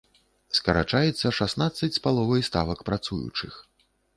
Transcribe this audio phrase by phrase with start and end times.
[0.59, 3.53] Скарачаецца шаснаццаць з паловай ставак працуючых.